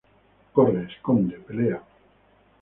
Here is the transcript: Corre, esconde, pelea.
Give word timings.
Corre, 0.55 0.81
esconde, 0.91 1.35
pelea. 1.45 1.79